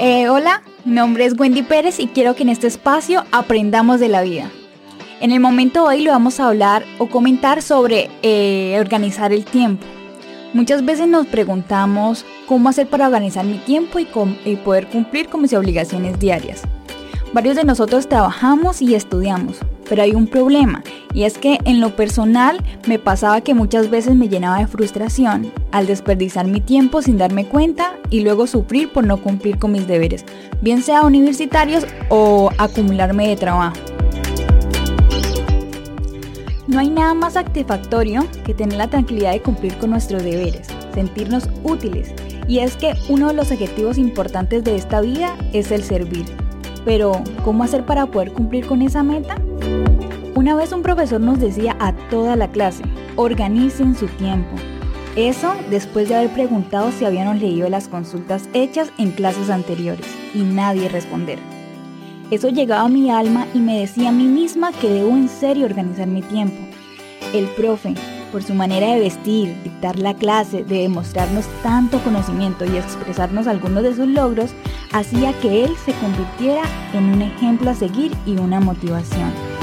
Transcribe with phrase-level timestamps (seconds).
[0.00, 4.08] Eh, hola, mi nombre es Wendy Pérez y quiero que en este espacio aprendamos de
[4.08, 4.50] la vida.
[5.20, 9.44] En el momento de hoy le vamos a hablar o comentar sobre eh, organizar el
[9.44, 9.86] tiempo.
[10.52, 14.08] Muchas veces nos preguntamos cómo hacer para organizar mi tiempo y,
[14.44, 16.62] y poder cumplir con mis obligaciones diarias.
[17.32, 20.82] Varios de nosotros trabajamos y estudiamos, pero hay un problema
[21.12, 25.52] y es que en lo personal me pasaba que muchas veces me llenaba de frustración
[25.72, 29.86] al desperdiciar mi tiempo sin darme cuenta y luego sufrir por no cumplir con mis
[29.86, 30.24] deberes,
[30.60, 33.76] bien sea universitarios o acumularme de trabajo.
[36.66, 41.48] No hay nada más satisfactorio que tener la tranquilidad de cumplir con nuestros deberes, sentirnos
[41.62, 42.12] útiles,
[42.48, 46.24] y es que uno de los objetivos importantes de esta vida es el servir.
[46.84, 49.36] Pero, ¿cómo hacer para poder cumplir con esa meta?
[50.36, 52.82] Una vez un profesor nos decía a toda la clase,
[53.14, 54.56] organicen su tiempo.
[55.14, 60.40] Eso después de haber preguntado si habíamos leído las consultas hechas en clases anteriores y
[60.40, 61.38] nadie responder.
[62.32, 65.66] Eso llegaba a mi alma y me decía a mí misma que debo en serio
[65.66, 66.60] organizar mi tiempo.
[67.32, 67.94] El profe,
[68.32, 73.84] por su manera de vestir, dictar la clase, de demostrarnos tanto conocimiento y expresarnos algunos
[73.84, 74.50] de sus logros,
[74.92, 79.53] hacía que él se convirtiera en un ejemplo a seguir y una motivación.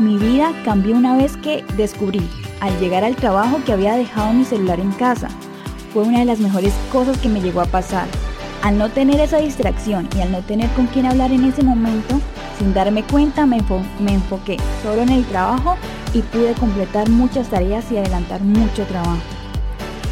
[0.00, 2.28] Mi vida cambió una vez que descubrí,
[2.60, 5.28] al llegar al trabajo, que había dejado mi celular en casa.
[5.92, 8.08] Fue una de las mejores cosas que me llegó a pasar.
[8.62, 12.20] Al no tener esa distracción y al no tener con quién hablar en ese momento,
[12.58, 13.58] sin darme cuenta me,
[14.00, 15.76] me enfoqué solo en el trabajo
[16.12, 19.22] y pude completar muchas tareas y adelantar mucho trabajo.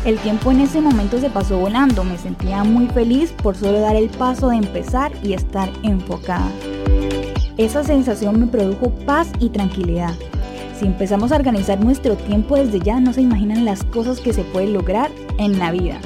[0.05, 3.97] El tiempo en ese momento se pasó volando, me sentía muy feliz por solo dar
[3.97, 6.51] el paso de empezar y estar enfocada.
[7.63, 10.15] Esa sensación me produjo paz y tranquilidad.
[10.77, 14.43] Si empezamos a organizar nuestro tiempo desde ya, no se imaginan las cosas que se
[14.43, 16.01] pueden lograr en la vida.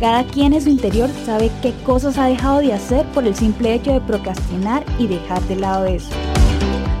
[0.00, 3.72] Cada quien en su interior sabe qué cosas ha dejado de hacer por el simple
[3.72, 6.10] hecho de procrastinar y dejar de lado eso.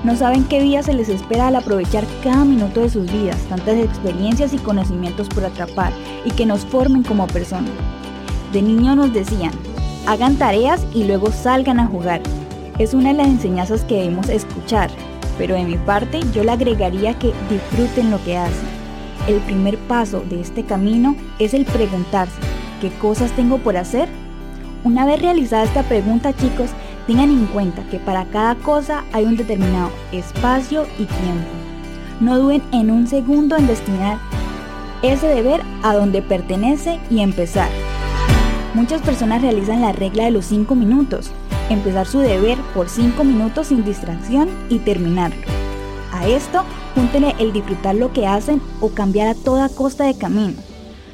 [0.04, 3.74] No saben qué día se les espera al aprovechar cada minuto de sus vidas, tantas
[3.74, 5.92] experiencias y conocimientos por atrapar
[6.24, 7.72] y que nos formen como personas.
[8.52, 9.50] De niño nos decían,
[10.06, 12.22] hagan tareas y luego salgan a jugar
[12.78, 14.90] es una de las enseñanzas que debemos escuchar,
[15.38, 18.76] pero de mi parte yo le agregaría que disfruten lo que hacen.
[19.26, 22.36] El primer paso de este camino es el preguntarse,
[22.80, 24.08] ¿qué cosas tengo por hacer?
[24.84, 26.70] Una vez realizada esta pregunta chicos,
[27.06, 31.48] tengan en cuenta que para cada cosa hay un determinado espacio y tiempo.
[32.20, 34.18] No duden en un segundo en destinar
[35.02, 37.68] ese deber a donde pertenece y empezar.
[38.74, 41.32] Muchas personas realizan la regla de los 5 minutos,
[41.70, 45.40] empezar su deber por 5 minutos sin distracción y terminarlo.
[46.12, 50.54] A esto, júntenle el disfrutar lo que hacen o cambiar a toda costa de camino.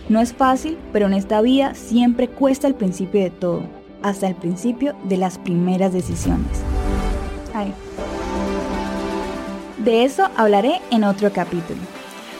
[0.09, 3.63] No es fácil, pero en esta vida siempre cuesta el principio de todo,
[4.03, 6.61] hasta el principio de las primeras decisiones.
[9.79, 11.81] De eso hablaré en otro capítulo.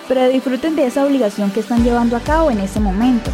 [0.07, 3.31] Pero disfruten de esa obligación que están llevando a cabo en ese momento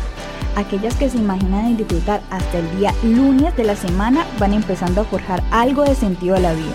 [0.57, 5.01] aquellas que se imaginan en disfrutar hasta el día lunes de la semana van empezando
[5.01, 6.75] a forjar algo de sentido a la vida.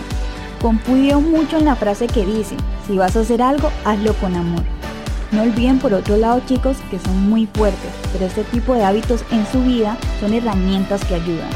[0.62, 2.56] Confío mucho en la frase que dice,
[2.88, 4.64] si vas a hacer algo, hazlo con amor.
[5.32, 9.26] No olviden por otro lado chicos que son muy fuertes, pero este tipo de hábitos
[9.32, 11.50] en su vida son herramientas que ayudan.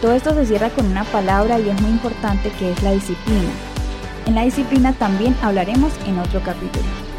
[0.00, 3.50] Todo esto se cierra con una palabra y es muy importante que es la disciplina.
[4.26, 7.11] En la disciplina también hablaremos en otro capítulo.